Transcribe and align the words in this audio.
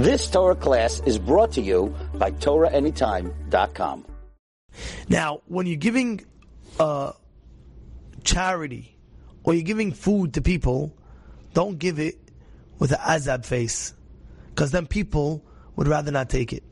This 0.00 0.30
Torah 0.30 0.56
class 0.56 1.02
is 1.04 1.18
brought 1.18 1.52
to 1.52 1.60
you 1.60 1.94
by 2.14 2.30
TorahAnytime.com. 2.30 4.06
Now, 5.10 5.42
when 5.46 5.66
you're 5.66 5.76
giving 5.76 6.24
uh, 6.78 7.12
charity 8.24 8.96
or 9.44 9.52
you're 9.52 9.62
giving 9.62 9.92
food 9.92 10.32
to 10.34 10.40
people, 10.40 10.96
don't 11.52 11.78
give 11.78 11.98
it 11.98 12.14
with 12.78 12.92
an 12.92 12.98
azab 12.98 13.44
face, 13.44 13.92
because 14.48 14.70
then 14.70 14.86
people 14.86 15.44
would 15.76 15.86
rather 15.86 16.10
not 16.10 16.30
take 16.30 16.54
it. 16.54 16.64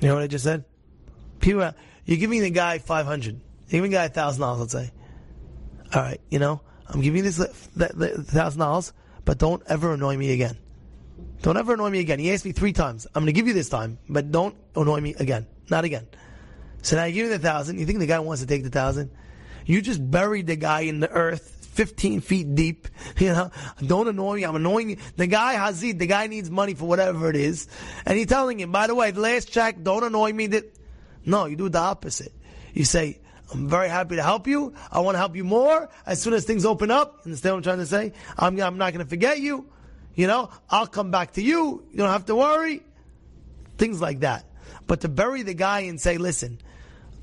You 0.00 0.08
know 0.08 0.14
what 0.14 0.22
I 0.22 0.26
just 0.26 0.44
said? 0.44 0.64
People, 1.38 1.70
you're 2.06 2.16
giving 2.16 2.40
the 2.40 2.48
guy 2.48 2.78
five 2.78 3.04
hundred. 3.04 3.34
You're 3.68 3.82
giving 3.82 3.90
the 3.90 3.98
guy 3.98 4.04
a 4.04 4.08
thousand 4.08 4.40
dollars. 4.40 4.60
Let's 4.60 4.72
say. 4.72 4.90
All 5.92 6.00
right, 6.00 6.20
you 6.30 6.38
know, 6.38 6.62
I'm 6.86 7.02
giving 7.02 7.24
this 7.24 7.36
thousand 7.36 8.60
dollars, 8.60 8.94
but 9.26 9.36
don't 9.36 9.62
ever 9.66 9.92
annoy 9.92 10.16
me 10.16 10.32
again. 10.32 10.56
Don't 11.42 11.56
ever 11.56 11.74
annoy 11.74 11.90
me 11.90 12.00
again. 12.00 12.18
He 12.18 12.32
asked 12.32 12.44
me 12.44 12.52
three 12.52 12.72
times. 12.72 13.06
I'm 13.14 13.22
going 13.22 13.26
to 13.26 13.32
give 13.32 13.46
you 13.46 13.54
this 13.54 13.68
time, 13.68 13.98
but 14.08 14.30
don't 14.30 14.56
annoy 14.74 15.00
me 15.00 15.14
again. 15.18 15.46
Not 15.70 15.84
again. 15.84 16.06
So 16.82 16.96
now 16.96 17.04
you 17.04 17.14
give 17.14 17.26
me 17.26 17.36
the 17.36 17.38
thousand. 17.38 17.78
You 17.78 17.86
think 17.86 17.98
the 17.98 18.06
guy 18.06 18.18
wants 18.18 18.40
to 18.42 18.46
take 18.46 18.64
the 18.64 18.70
thousand? 18.70 19.10
You 19.66 19.82
just 19.82 20.10
buried 20.10 20.46
the 20.46 20.56
guy 20.56 20.80
in 20.80 21.00
the 21.00 21.10
earth 21.10 21.58
15 21.78 22.22
feet 22.22 22.54
deep. 22.54 22.88
You 23.18 23.32
know, 23.32 23.50
don't 23.84 24.08
annoy 24.08 24.36
me. 24.36 24.44
I'm 24.44 24.56
annoying 24.56 24.90
you. 24.90 24.96
The 25.16 25.26
guy 25.26 25.56
Hazid, 25.56 25.98
the 25.98 26.06
guy 26.06 26.28
needs 26.28 26.50
money 26.50 26.74
for 26.74 26.86
whatever 26.86 27.30
it 27.30 27.36
is. 27.36 27.66
And 28.06 28.16
you're 28.16 28.26
telling 28.26 28.60
him, 28.60 28.70
by 28.70 28.86
the 28.86 28.94
way, 28.94 29.10
the 29.10 29.20
last 29.20 29.50
check, 29.52 29.82
don't 29.82 30.04
annoy 30.04 30.32
me. 30.32 30.46
That 30.48 30.72
No, 31.24 31.46
you 31.46 31.56
do 31.56 31.68
the 31.68 31.78
opposite. 31.78 32.32
You 32.74 32.84
say, 32.84 33.20
I'm 33.52 33.68
very 33.68 33.88
happy 33.88 34.16
to 34.16 34.22
help 34.22 34.46
you. 34.46 34.74
I 34.90 35.00
want 35.00 35.14
to 35.14 35.18
help 35.18 35.34
you 35.34 35.44
more. 35.44 35.88
As 36.06 36.20
soon 36.22 36.34
as 36.34 36.44
things 36.44 36.64
open 36.64 36.90
up, 36.90 37.20
understand 37.24 37.54
what 37.54 37.58
I'm 37.58 37.62
trying 37.62 37.78
to 37.78 37.86
say? 37.86 38.12
I'm, 38.36 38.60
I'm 38.60 38.78
not 38.78 38.92
going 38.92 39.04
to 39.04 39.08
forget 39.08 39.40
you. 39.40 39.68
You 40.14 40.26
know, 40.26 40.50
I'll 40.68 40.86
come 40.86 41.10
back 41.10 41.32
to 41.32 41.42
you. 41.42 41.84
You 41.90 41.98
don't 41.98 42.10
have 42.10 42.26
to 42.26 42.34
worry. 42.34 42.82
Things 43.76 44.00
like 44.00 44.20
that. 44.20 44.44
But 44.86 45.02
to 45.02 45.08
bury 45.08 45.42
the 45.42 45.54
guy 45.54 45.80
and 45.80 46.00
say, 46.00 46.18
listen, 46.18 46.58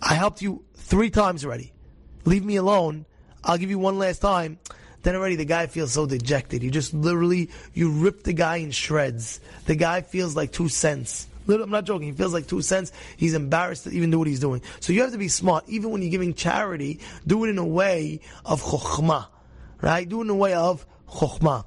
I 0.00 0.14
helped 0.14 0.42
you 0.42 0.64
three 0.74 1.10
times 1.10 1.44
already. 1.44 1.72
Leave 2.24 2.44
me 2.44 2.56
alone. 2.56 3.06
I'll 3.42 3.58
give 3.58 3.70
you 3.70 3.78
one 3.78 3.98
last 3.98 4.20
time. 4.20 4.58
Then 5.02 5.16
already 5.16 5.36
the 5.36 5.44
guy 5.44 5.66
feels 5.66 5.92
so 5.92 6.06
dejected. 6.06 6.62
You 6.62 6.70
just 6.70 6.94
literally, 6.94 7.50
you 7.74 7.90
rip 7.90 8.22
the 8.22 8.32
guy 8.32 8.56
in 8.56 8.70
shreds. 8.70 9.40
The 9.66 9.76
guy 9.76 10.00
feels 10.00 10.34
like 10.34 10.52
two 10.52 10.68
cents. 10.68 11.26
I'm 11.46 11.70
not 11.70 11.84
joking. 11.84 12.08
He 12.08 12.14
feels 12.14 12.32
like 12.32 12.46
two 12.46 12.62
cents. 12.62 12.90
He's 13.18 13.34
embarrassed 13.34 13.84
to 13.84 13.90
even 13.90 14.10
do 14.10 14.18
what 14.18 14.28
he's 14.28 14.40
doing. 14.40 14.62
So 14.80 14.94
you 14.94 15.02
have 15.02 15.12
to 15.12 15.18
be 15.18 15.28
smart. 15.28 15.64
Even 15.68 15.90
when 15.90 16.00
you're 16.00 16.10
giving 16.10 16.32
charity, 16.32 17.00
do 17.26 17.44
it 17.44 17.50
in 17.50 17.58
a 17.58 17.66
way 17.66 18.20
of 18.46 18.62
chokhmah. 18.62 19.26
Right? 19.82 20.08
Do 20.08 20.20
it 20.20 20.24
in 20.24 20.30
a 20.30 20.34
way 20.34 20.54
of 20.54 20.86
chokhmah. 21.06 21.66